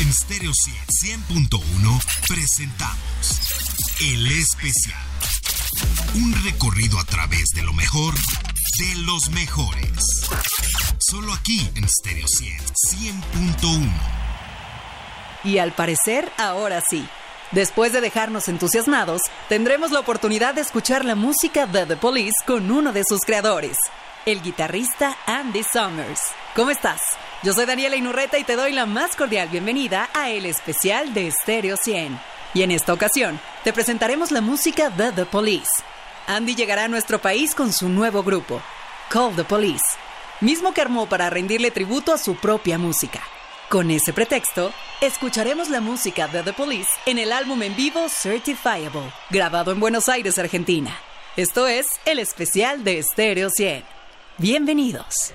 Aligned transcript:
En 0.00 0.12
Stereo 0.12 0.50
100.1 0.52 1.60
presentamos 2.28 3.00
El 4.00 4.26
Especial. 4.26 4.98
Un 6.16 6.34
recorrido 6.44 6.98
a 6.98 7.04
través 7.04 7.44
de 7.54 7.62
lo 7.62 7.72
mejor 7.72 8.12
de 8.14 8.94
los 9.06 9.30
mejores. 9.30 10.26
Solo 10.98 11.32
aquí 11.32 11.66
en 11.76 11.88
Stereo 11.88 12.26
100.1. 12.26 13.90
Y 15.44 15.58
al 15.58 15.72
parecer, 15.72 16.30
ahora 16.36 16.82
sí. 16.86 17.06
Después 17.52 17.94
de 17.94 18.02
dejarnos 18.02 18.48
entusiasmados, 18.48 19.22
tendremos 19.48 19.92
la 19.92 20.00
oportunidad 20.00 20.54
de 20.54 20.60
escuchar 20.60 21.06
la 21.06 21.14
música 21.14 21.66
de 21.66 21.86
The 21.86 21.96
Police 21.96 22.36
con 22.46 22.70
uno 22.70 22.92
de 22.92 23.02
sus 23.04 23.22
creadores, 23.22 23.78
el 24.26 24.42
guitarrista 24.42 25.16
Andy 25.26 25.62
Summers. 25.62 26.20
¿Cómo 26.54 26.70
estás? 26.70 27.00
Yo 27.42 27.52
soy 27.52 27.66
Daniela 27.66 27.96
Inurreta 27.96 28.38
y 28.38 28.44
te 28.44 28.56
doy 28.56 28.72
la 28.72 28.86
más 28.86 29.14
cordial 29.14 29.48
bienvenida 29.48 30.08
a 30.14 30.30
el 30.30 30.46
especial 30.46 31.12
de 31.12 31.30
Stereo 31.30 31.76
100. 31.76 32.18
Y 32.54 32.62
en 32.62 32.70
esta 32.70 32.94
ocasión 32.94 33.38
te 33.62 33.72
presentaremos 33.74 34.30
la 34.30 34.40
música 34.40 34.88
de 34.88 35.12
The 35.12 35.26
Police. 35.26 35.68
Andy 36.26 36.54
llegará 36.54 36.84
a 36.84 36.88
nuestro 36.88 37.20
país 37.20 37.54
con 37.54 37.72
su 37.74 37.88
nuevo 37.90 38.22
grupo, 38.22 38.60
Call 39.10 39.36
the 39.36 39.44
Police, 39.44 39.84
mismo 40.40 40.72
que 40.72 40.80
armó 40.80 41.06
para 41.08 41.28
rendirle 41.28 41.70
tributo 41.70 42.12
a 42.14 42.18
su 42.18 42.36
propia 42.36 42.78
música. 42.78 43.20
Con 43.68 43.90
ese 43.90 44.12
pretexto, 44.14 44.72
escucharemos 45.02 45.68
la 45.68 45.80
música 45.82 46.28
de 46.28 46.42
The 46.42 46.52
Police 46.54 46.88
en 47.04 47.18
el 47.18 47.32
álbum 47.32 47.62
en 47.62 47.76
vivo 47.76 48.08
Certifiable, 48.08 49.12
grabado 49.28 49.72
en 49.72 49.78
Buenos 49.80 50.08
Aires, 50.08 50.38
Argentina. 50.38 50.96
Esto 51.36 51.68
es 51.68 51.86
el 52.06 52.18
especial 52.18 52.82
de 52.82 53.00
Stereo 53.02 53.50
100. 53.50 53.84
Bienvenidos. 54.38 55.34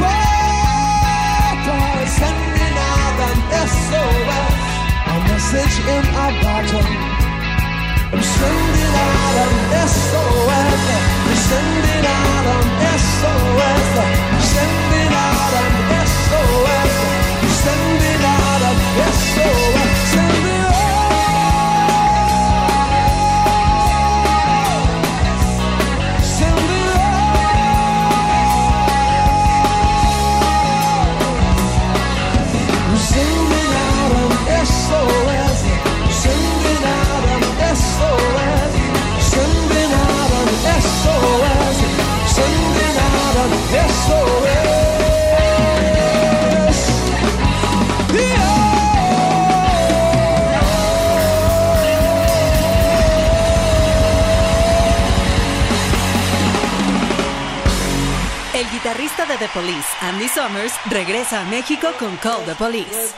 message 5.52 5.86
in 5.86 6.04
our 6.16 6.32
bottle. 6.42 7.00
Police, 59.54 59.86
Andy 60.02 60.26
Summers, 60.28 60.72
regresa 60.90 61.38
a 61.40 61.44
México 61.44 61.86
con 61.96 62.16
Call 62.16 62.44
the 62.44 62.56
Police. 62.56 63.14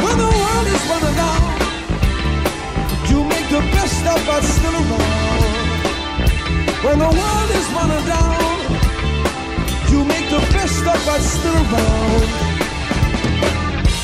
When 0.04 0.16
the 0.26 0.32
world 0.42 0.68
is 0.76 0.82
running 0.92 1.18
out, 1.30 1.46
you 3.12 3.20
make 3.34 3.48
the 3.58 3.64
best 3.76 4.02
of 4.16 4.22
us 4.36 4.46
still 4.58 4.76
around. 4.82 5.44
When 6.86 6.98
the 7.06 7.12
world 7.20 7.50
is 7.60 7.68
running 7.78 8.06
down, 8.16 8.58
you 9.92 10.00
make 10.14 10.28
the 10.38 10.42
best 10.56 10.82
of 10.96 11.02
us 11.16 11.24
still 11.38 11.58
around. 11.64 12.26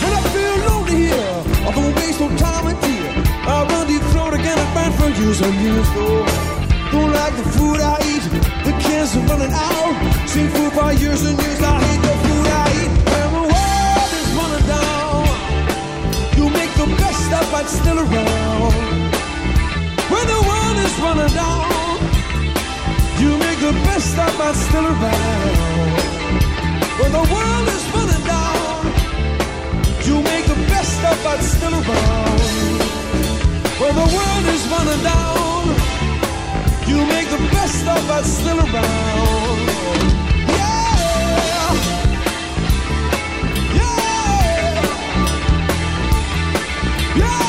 When 0.01 0.11
I 0.19 0.21
feel 0.35 0.55
lonely 0.67 0.97
here, 1.07 1.35
I'm 1.67 1.73
not 1.77 1.93
waste 1.97 2.19
no 2.23 2.27
time 2.47 2.65
and 2.71 2.77
tear. 2.83 3.07
i 3.51 3.55
run 3.71 3.87
to 3.87 3.93
your 3.97 4.05
throat 4.13 4.33
again 4.39 4.57
and 4.63 4.71
find 4.77 4.93
for 5.01 5.09
you 5.19 5.29
some 5.41 5.55
years 5.65 5.89
though. 5.97 6.23
Don't 6.93 7.13
like 7.19 7.35
the 7.41 7.47
food 7.57 7.79
I 7.93 7.95
eat, 8.13 8.25
the 8.67 8.73
kids 8.85 9.09
are 9.17 9.25
running 9.31 9.53
out. 9.69 9.93
Seen 10.31 10.47
food 10.55 10.71
for 10.77 10.87
years 11.03 11.21
and 11.25 11.35
years, 11.41 11.61
I 11.61 11.73
hate 11.87 11.98
stuff 17.29 17.51
that's 17.51 17.69
still 17.79 17.99
around. 17.99 19.13
When 20.11 20.25
the 20.35 20.41
world 20.49 20.77
is 20.87 20.93
running 21.05 21.33
down, 21.37 22.01
you 23.21 23.29
make 23.45 23.59
the 23.67 23.73
best 23.87 24.13
stuff 24.13 24.33
that's 24.41 24.57
still 24.67 24.87
around. 24.93 25.59
When 26.99 27.11
the 27.17 27.25
world 27.33 27.65
is 27.77 27.83
running 27.93 28.23
down, 28.33 28.79
you 30.07 30.15
make 30.33 30.45
the 30.51 30.57
best 30.73 30.89
stuff 30.99 31.19
that's 31.23 31.45
still 31.55 31.75
around. 31.81 32.41
When 33.81 33.93
the 34.01 34.07
world 34.17 34.45
is 34.57 34.61
running 34.73 35.03
down, 35.13 35.65
you 36.89 36.97
make 37.13 37.27
the 37.35 37.41
best 37.53 37.73
stuff 37.83 38.01
that's 38.07 38.27
still 38.39 38.57
around. 38.57 40.28
Yeah! 47.19 47.48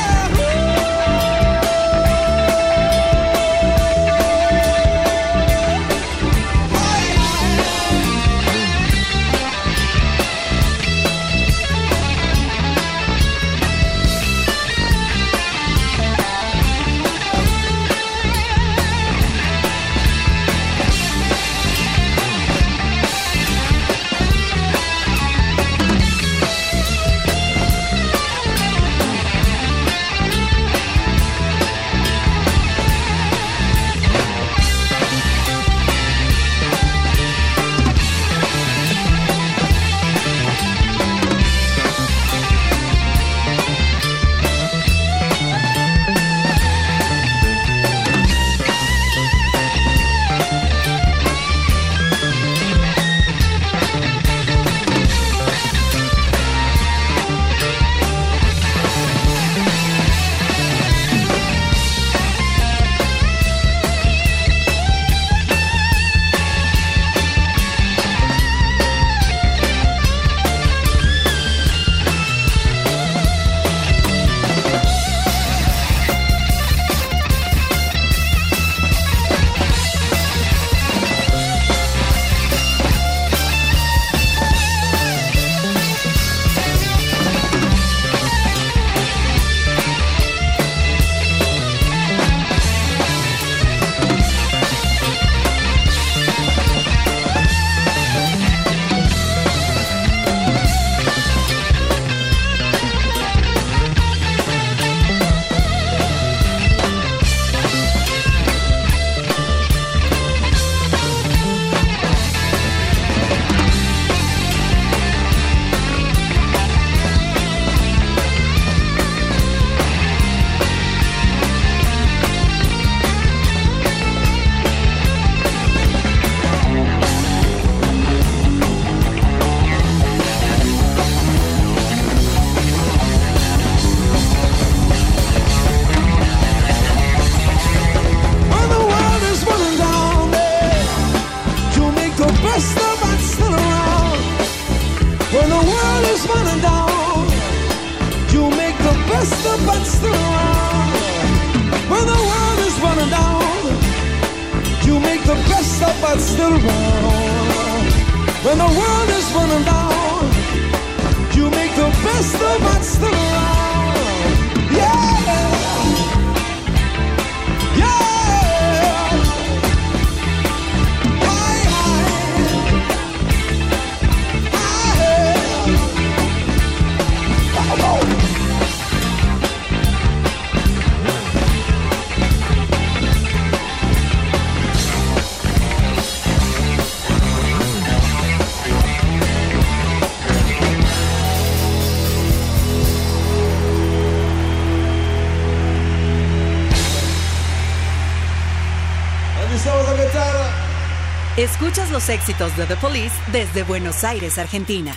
éxitos 202.11 202.57
de 202.57 202.67
The 202.67 202.77
Police 202.77 203.15
desde 203.33 203.63
Buenos 203.63 204.05
Aires, 204.05 204.39
Argentina. 204.39 204.95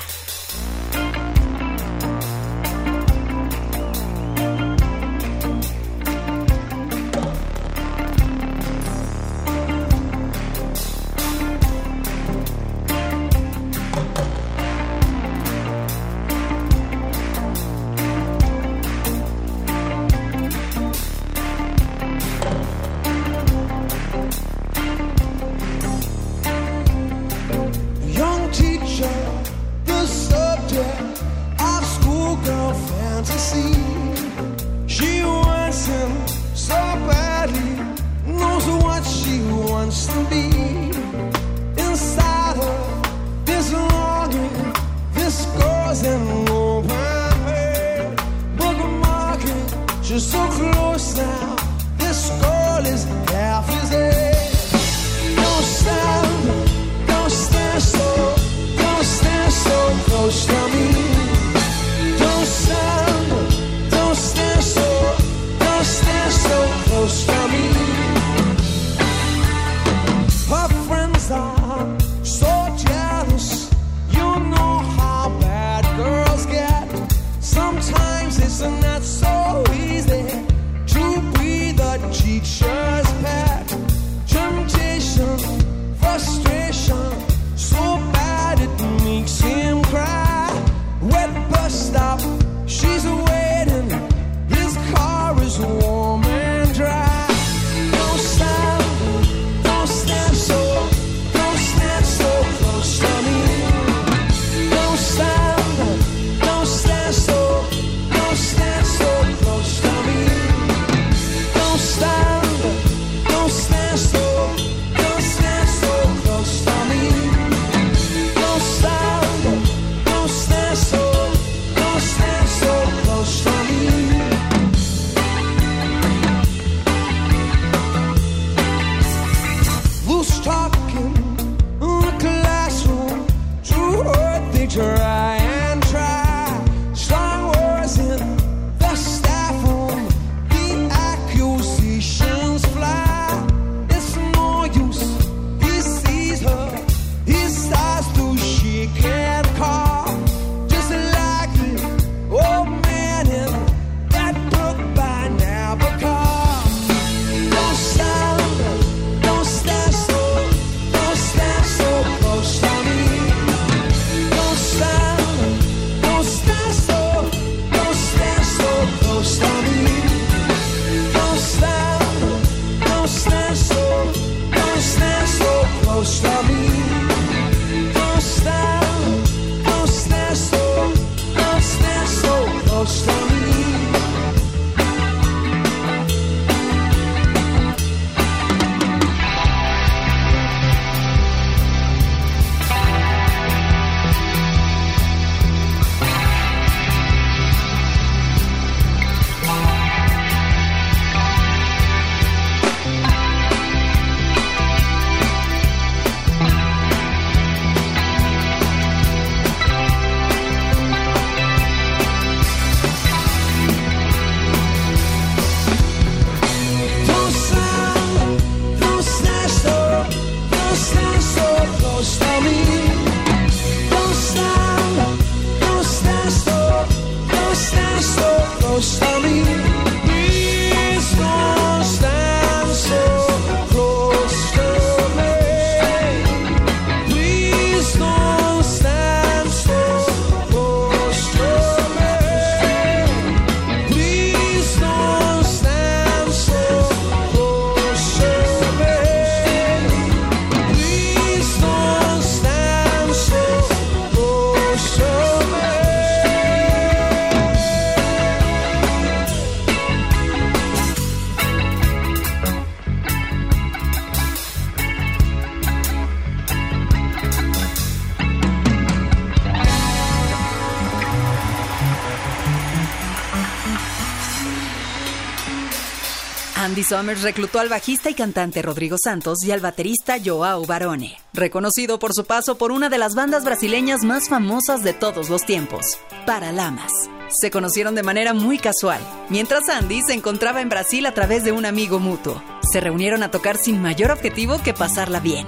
Summers 276.93 277.23
reclutó 277.23 277.57
al 277.57 277.69
bajista 277.69 278.11
y 278.11 278.13
cantante 278.13 278.61
Rodrigo 278.61 278.97
Santos 279.03 279.39
y 279.43 279.49
al 279.51 279.61
baterista 279.61 280.17
Joao 280.23 280.63
Barone, 280.67 281.17
reconocido 281.33 281.97
por 281.97 282.13
su 282.13 282.25
paso 282.25 282.59
por 282.59 282.71
una 282.71 282.87
de 282.87 282.99
las 282.99 283.15
bandas 283.15 283.43
brasileñas 283.43 284.03
más 284.03 284.29
famosas 284.29 284.83
de 284.83 284.93
todos 284.93 285.27
los 285.27 285.41
tiempos, 285.43 285.97
Paralamas. 286.27 286.91
Se 287.29 287.49
conocieron 287.49 287.95
de 287.95 288.03
manera 288.03 288.35
muy 288.35 288.59
casual, 288.59 288.99
mientras 289.29 289.69
Andy 289.69 290.01
se 290.05 290.13
encontraba 290.13 290.61
en 290.61 290.69
Brasil 290.69 291.07
a 291.07 291.15
través 291.15 291.43
de 291.43 291.51
un 291.51 291.65
amigo 291.65 291.97
mutuo. 291.97 292.39
Se 292.71 292.79
reunieron 292.79 293.23
a 293.23 293.31
tocar 293.31 293.57
sin 293.57 293.81
mayor 293.81 294.11
objetivo 294.11 294.61
que 294.61 294.75
pasarla 294.75 295.19
bien. 295.19 295.47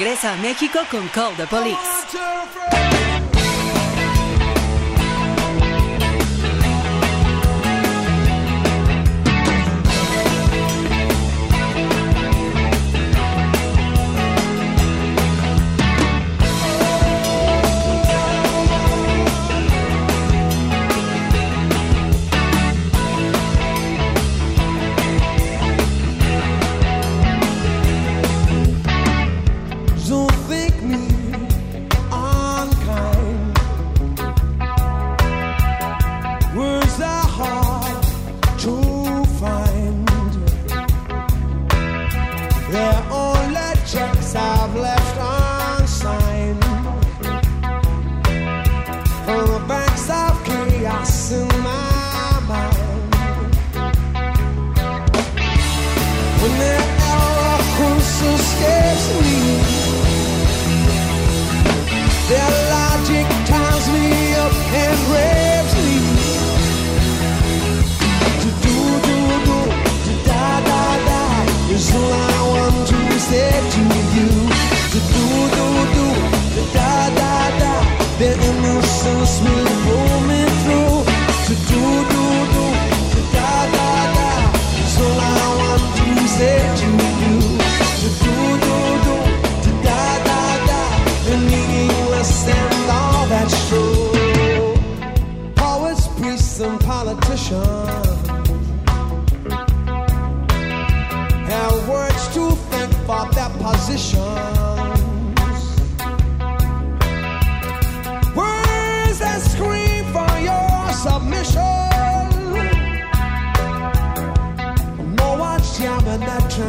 regresa 0.00 0.32
a 0.32 0.36
México 0.36 0.78
con 0.90 1.06
Call 1.10 1.36
the 1.36 1.46
Police. 1.46 2.79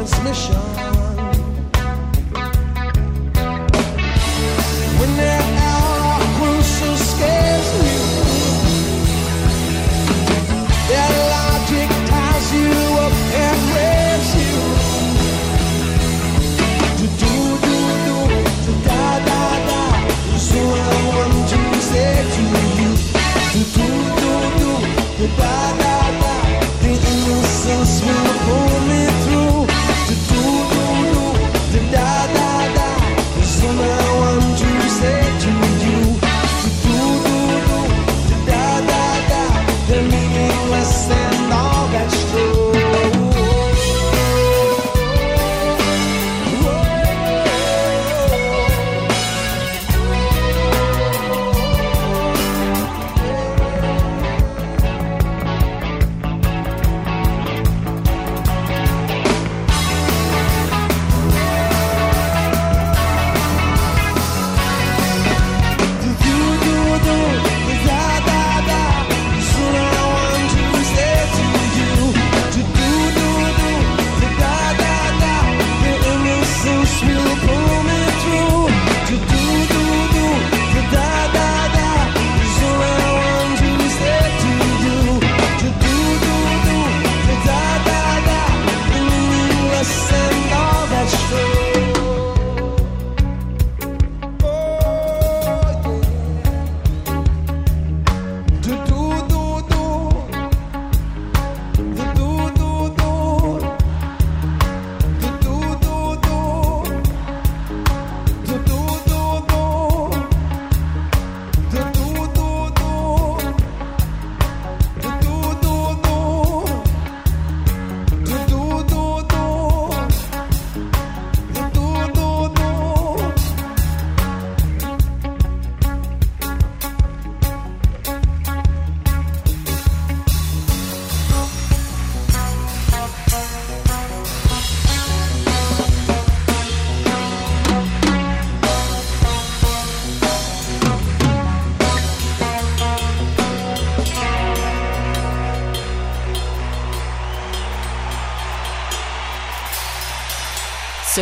transmission. 0.06 1.01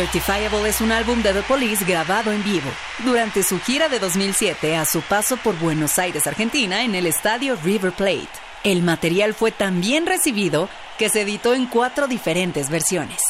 Certifiable 0.00 0.66
es 0.70 0.80
un 0.80 0.92
álbum 0.92 1.20
de 1.22 1.34
The 1.34 1.42
Police 1.42 1.84
grabado 1.84 2.32
en 2.32 2.42
vivo 2.42 2.70
durante 3.00 3.42
su 3.42 3.60
gira 3.60 3.90
de 3.90 3.98
2007 3.98 4.74
a 4.74 4.86
su 4.86 5.02
paso 5.02 5.36
por 5.36 5.58
Buenos 5.58 5.98
Aires, 5.98 6.26
Argentina, 6.26 6.84
en 6.84 6.94
el 6.94 7.06
estadio 7.06 7.54
River 7.62 7.92
Plate. 7.92 8.26
El 8.64 8.82
material 8.82 9.34
fue 9.34 9.52
tan 9.52 9.82
bien 9.82 10.06
recibido 10.06 10.70
que 10.96 11.10
se 11.10 11.20
editó 11.20 11.52
en 11.52 11.66
cuatro 11.66 12.06
diferentes 12.08 12.70
versiones. 12.70 13.20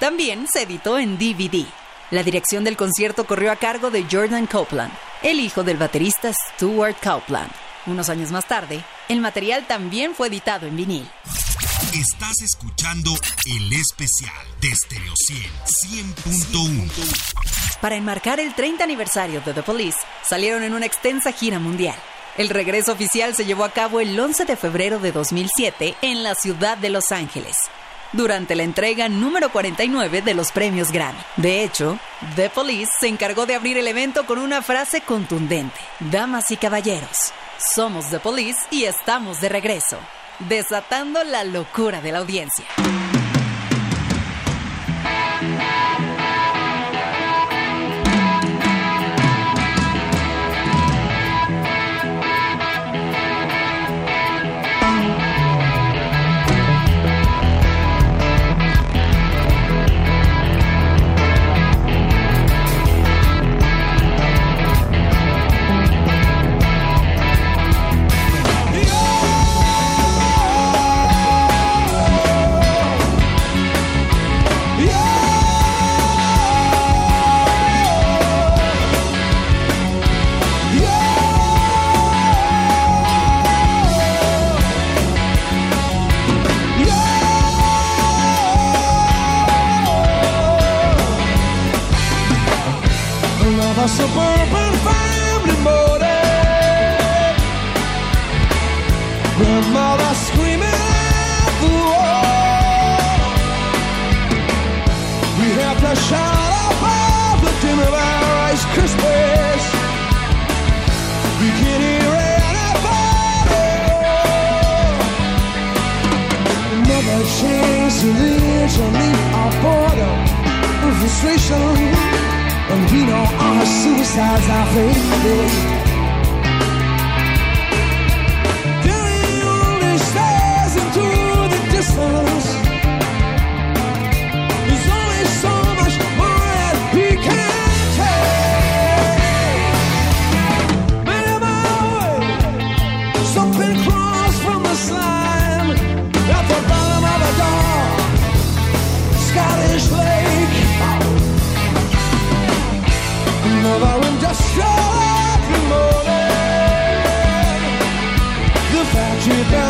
También 0.00 0.46
se 0.48 0.64
editó 0.64 0.98
en 0.98 1.16
DVD. 1.16 1.64
La 2.10 2.22
dirección 2.22 2.62
del 2.62 2.76
concierto 2.76 3.24
corrió 3.24 3.50
a 3.50 3.56
cargo 3.56 3.90
de 3.90 4.04
Jordan 4.10 4.46
Copeland, 4.46 4.92
el 5.22 5.40
hijo 5.40 5.64
del 5.64 5.78
baterista 5.78 6.30
Stuart 6.34 6.98
Copeland. 7.02 7.50
Unos 7.86 8.10
años 8.10 8.30
más 8.32 8.44
tarde, 8.44 8.84
el 9.08 9.20
material 9.22 9.66
también 9.66 10.14
fue 10.14 10.28
editado 10.28 10.66
en 10.66 10.76
vinil. 10.76 11.08
Estás 11.94 12.42
escuchando 12.42 13.10
el 13.46 13.72
especial 13.72 14.30
de 14.60 14.68
Stereo 14.76 15.12
100, 15.16 16.14
100.1. 16.14 16.90
Para 17.80 17.96
enmarcar 17.96 18.40
el 18.40 18.54
30 18.54 18.84
aniversario 18.84 19.40
de 19.40 19.54
The 19.54 19.62
Police, 19.62 19.96
salieron 20.22 20.64
en 20.64 20.74
una 20.74 20.84
extensa 20.84 21.32
gira 21.32 21.58
mundial. 21.58 21.94
El 22.36 22.50
regreso 22.50 22.92
oficial 22.92 23.34
se 23.34 23.46
llevó 23.46 23.64
a 23.64 23.70
cabo 23.70 24.00
el 24.00 24.20
11 24.20 24.44
de 24.44 24.56
febrero 24.56 24.98
de 24.98 25.12
2007 25.12 25.94
en 26.02 26.22
la 26.22 26.34
ciudad 26.34 26.76
de 26.76 26.90
Los 26.90 27.10
Ángeles, 27.10 27.56
durante 28.12 28.54
la 28.54 28.64
entrega 28.64 29.08
número 29.08 29.50
49 29.50 30.20
de 30.20 30.34
los 30.34 30.52
premios 30.52 30.92
Grammy. 30.92 31.18
De 31.36 31.64
hecho, 31.64 31.98
The 32.36 32.50
Police 32.50 32.92
se 33.00 33.08
encargó 33.08 33.46
de 33.46 33.54
abrir 33.54 33.78
el 33.78 33.88
evento 33.88 34.26
con 34.26 34.38
una 34.38 34.60
frase 34.60 35.00
contundente. 35.00 35.78
Damas 36.00 36.50
y 36.50 36.58
caballeros, 36.58 37.32
somos 37.74 38.10
The 38.10 38.18
Police 38.20 38.58
y 38.70 38.84
estamos 38.84 39.40
de 39.40 39.48
regreso 39.48 39.98
desatando 40.40 41.24
la 41.24 41.44
locura 41.44 42.00
de 42.00 42.12
la 42.12 42.18
audiencia. 42.18 42.66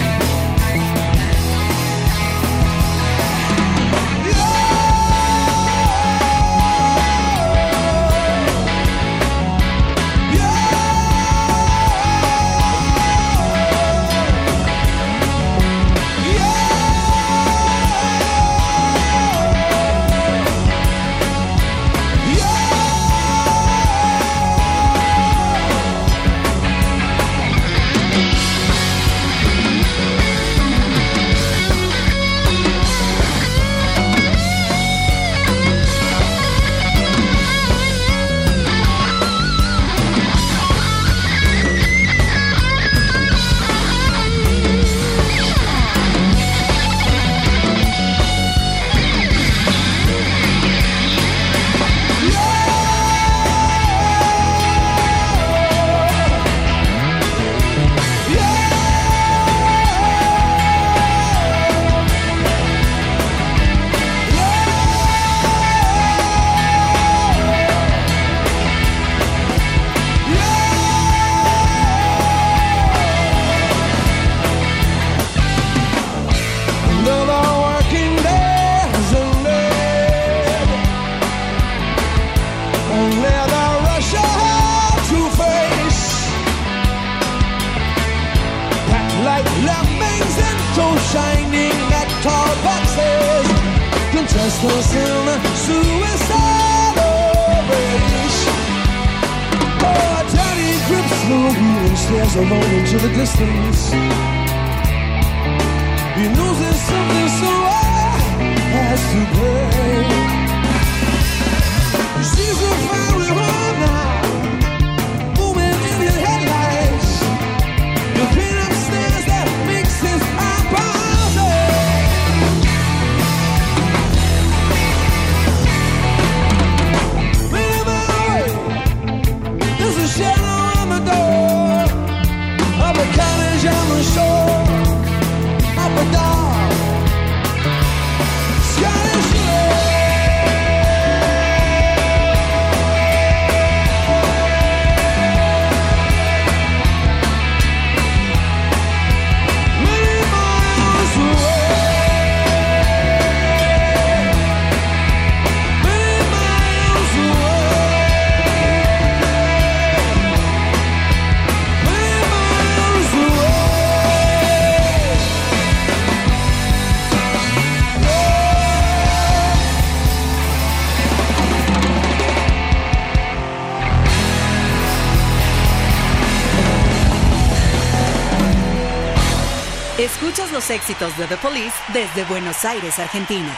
éxitos 180.90 181.16
de 181.16 181.26
The 181.28 181.36
Police 181.36 181.76
desde 181.92 182.24
Buenos 182.24 182.64
Aires, 182.64 182.98
Argentina. 182.98 183.56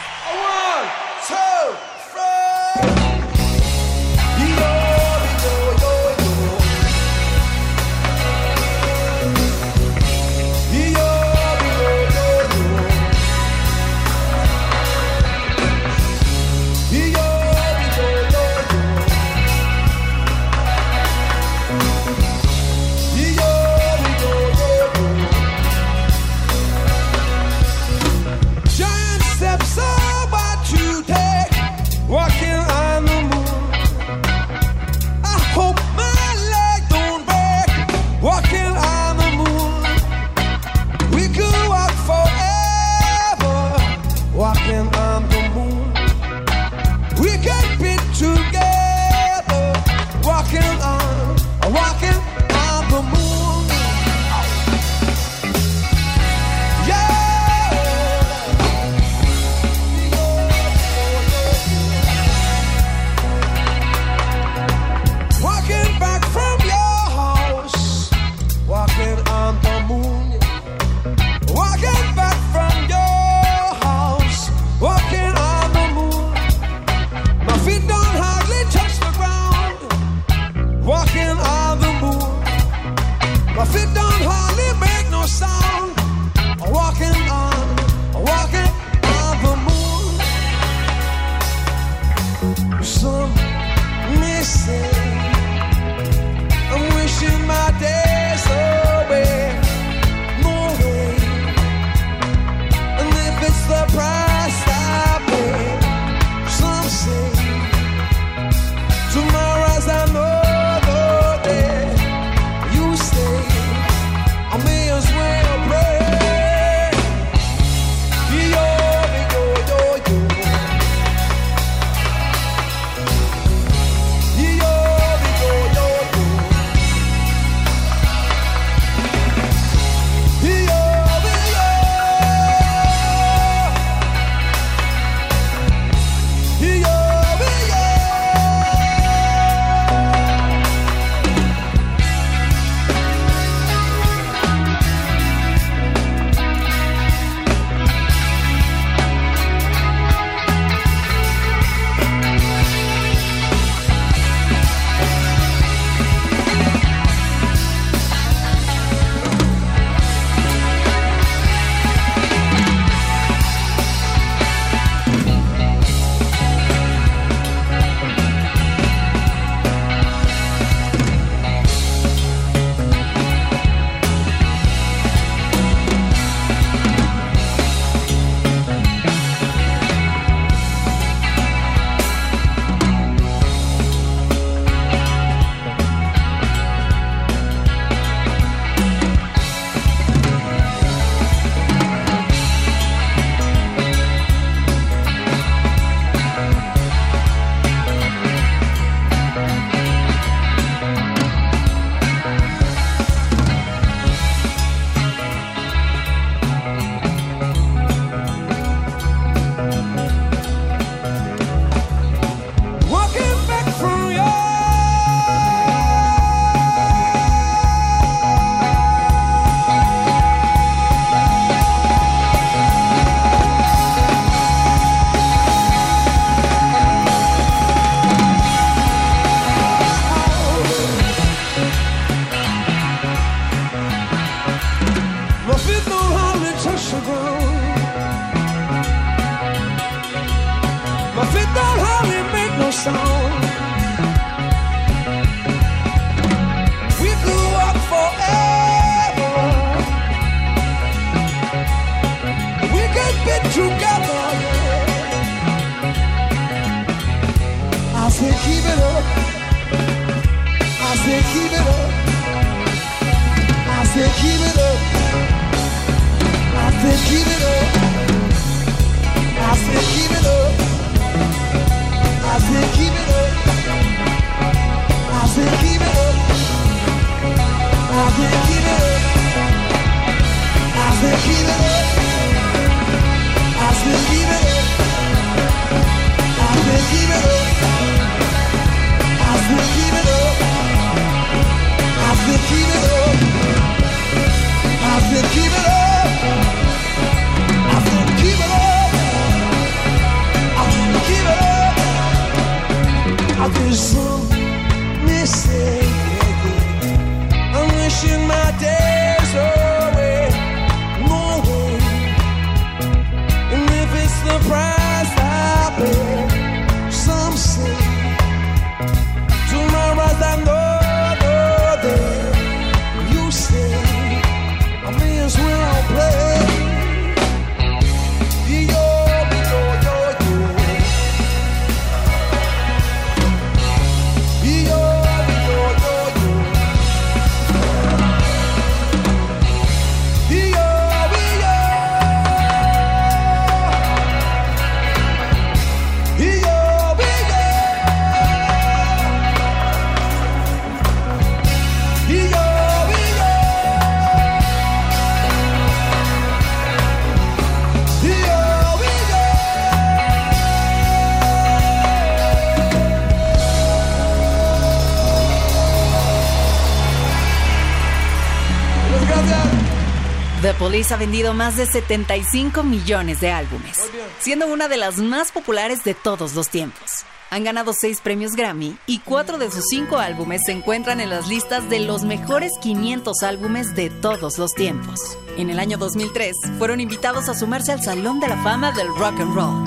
ha 370.91 370.97
vendido 370.97 371.33
más 371.33 371.55
de 371.55 371.65
75 371.65 372.61
millones 372.63 373.21
de 373.21 373.31
álbumes, 373.31 373.79
siendo 374.19 374.47
una 374.47 374.67
de 374.67 374.75
las 374.77 374.97
más 374.97 375.31
populares 375.31 375.83
de 375.85 375.93
todos 375.93 376.33
los 376.35 376.49
tiempos. 376.49 376.89
Han 377.29 377.43
ganado 377.45 377.71
seis 377.73 377.99
premios 378.01 378.33
Grammy 378.33 378.75
y 378.85 378.99
cuatro 378.99 379.37
de 379.39 379.49
sus 379.49 379.63
cinco 379.69 379.97
álbumes 379.97 380.41
se 380.45 380.51
encuentran 380.51 380.99
en 380.99 381.09
las 381.09 381.27
listas 381.29 381.67
de 381.69 381.79
los 381.79 382.03
mejores 382.03 382.51
500 382.61 383.23
álbumes 383.23 383.75
de 383.75 383.89
todos 383.91 384.37
los 384.37 384.51
tiempos. 384.53 384.99
En 385.37 385.49
el 385.49 385.57
año 385.59 385.77
2003 385.77 386.35
fueron 386.59 386.79
invitados 386.81 387.29
a 387.29 387.33
sumarse 387.33 387.71
al 387.71 387.81
Salón 387.81 388.19
de 388.19 388.27
la 388.27 388.43
Fama 388.43 388.71
del 388.73 388.87
Rock 388.89 389.19
and 389.21 389.33
Roll. 389.33 389.63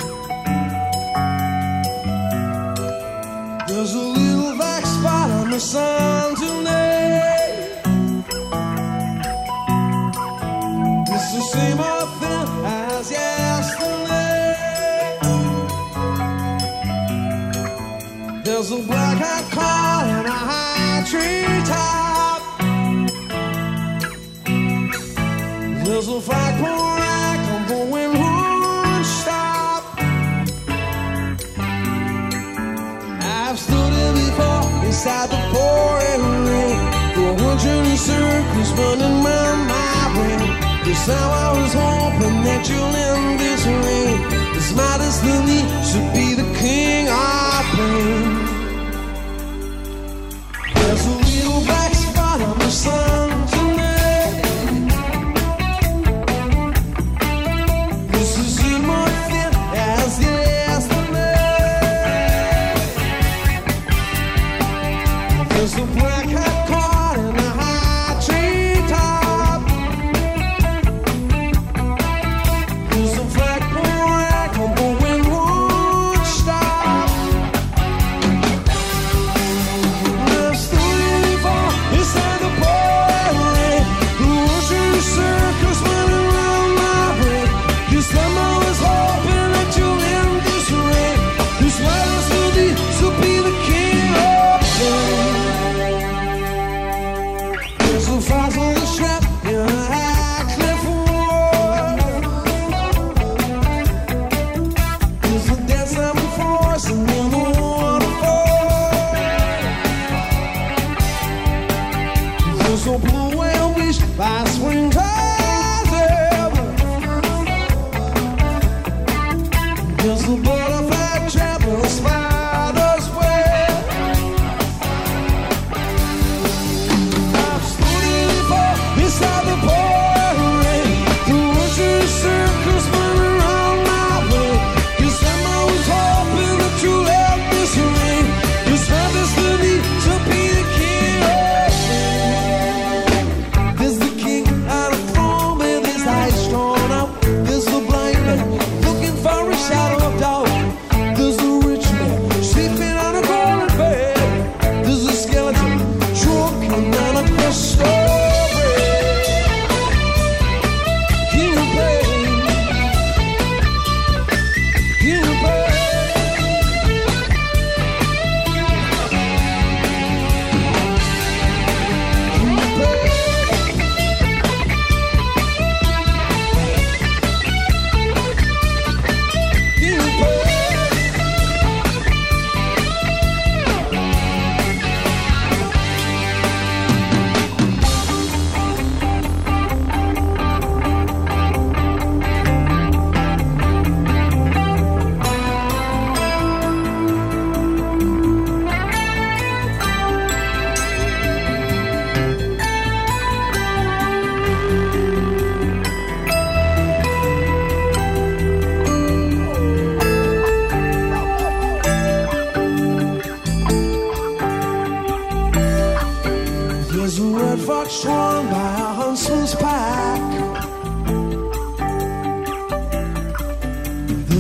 same 11.57 11.81
old 11.93 12.11
thing 12.21 12.49
as 12.81 13.11
yesterday. 13.11 14.47
There's 18.45 18.71
a 18.79 18.81
black 18.91 19.17
hat 19.27 19.45
car 19.59 19.99
in 20.17 20.25
a 20.37 20.39
high 20.53 21.01
tree 21.13 21.53
top. 21.75 22.41
There's 25.87 26.09
a 26.17 26.21
flagpole 26.29 26.87
rack 27.03 27.41
on 27.55 27.61
the 27.73 27.79
windhorn 27.93 29.03
stop. 29.21 29.83
I've 33.41 33.59
stood 33.67 33.93
here 34.01 34.15
before 34.25 34.65
beside 34.87 35.29
the 35.35 35.43
pouring 35.55 36.25
rain, 36.49 36.79
the 37.19 37.27
wandering 37.43 37.99
circles 38.11 38.71
running 38.81 39.17
round. 39.29 39.56
Yes, 40.87 41.09
now 41.09 41.31
I 41.33 41.61
was 41.61 41.73
hoping 41.73 42.45
that 42.45 42.69
you'll 42.71 42.97
end 43.07 43.41
this 43.41 43.67
reign. 43.67 44.57
As 44.57 44.73
modest 44.73 45.21
than 45.25 45.47
should 45.83 46.13
be 46.15 46.35
the 46.35 46.47
king 46.61 47.09
I 47.09 47.65
pain. 47.75 48.26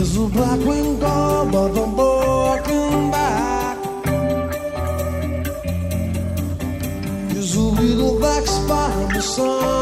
She's 0.06 0.16
a 0.18 0.28
black 0.38 0.60
winged 0.60 1.00
dove 1.00 1.50
but 1.50 1.78
a 1.82 1.86
broken 2.00 3.10
back. 3.10 3.76
She's 7.32 7.56
a 7.56 7.60
little 7.60 8.16
black 8.20 8.46
spot 8.46 8.92
in 9.02 9.08
the 9.14 9.20
sun. 9.20 9.75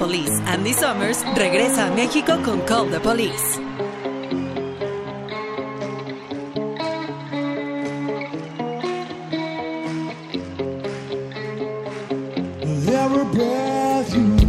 Police, 0.00 0.32
Andy 0.46 0.72
Summers, 0.72 1.22
regresa 1.36 1.84
a 1.88 1.90
México 1.90 2.32
con 2.42 2.60
Call 2.62 2.90
the 2.90 3.00
Police. 3.00 3.60
There 12.86 13.08
breath 13.30 14.14
you 14.16 14.39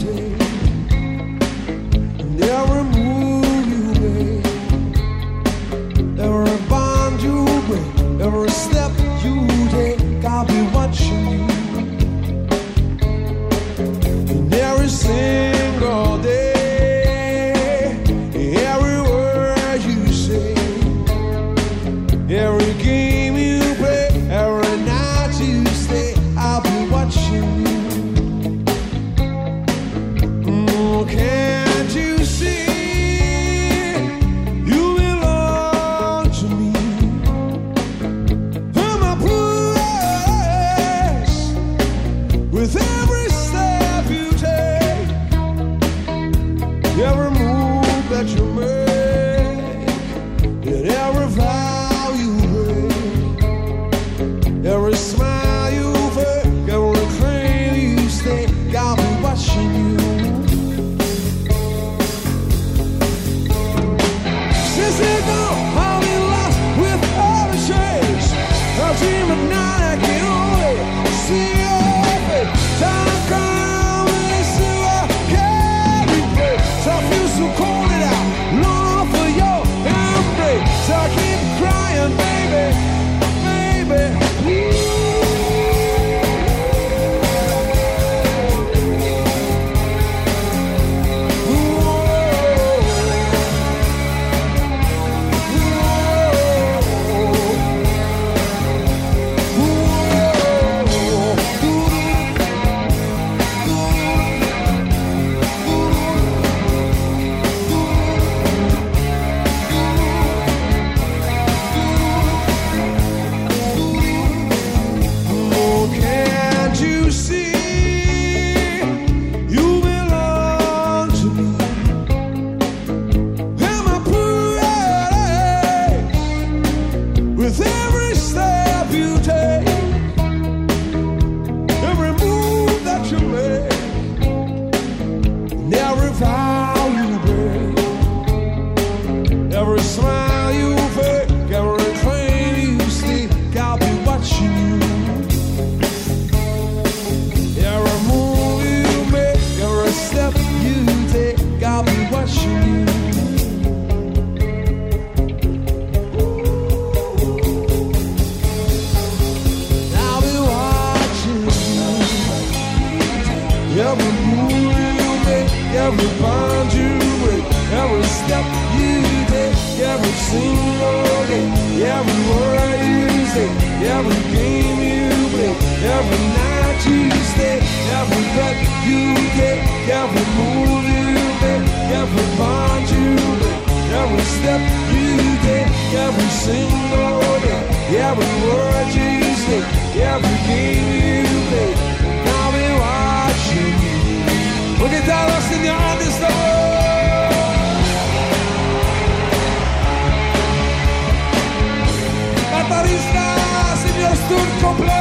complete. 204.62 205.01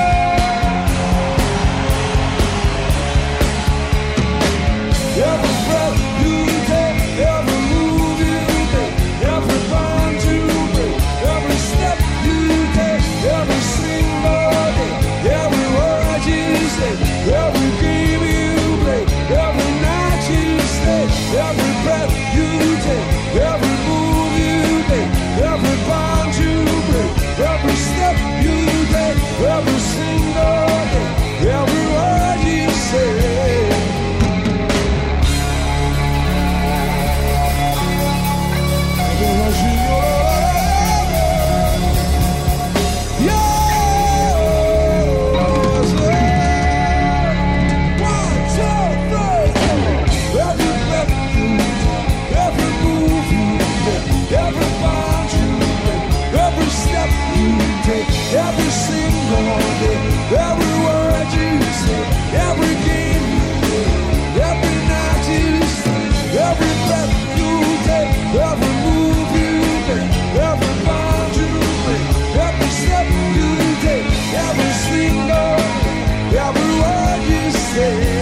say 77.73 78.20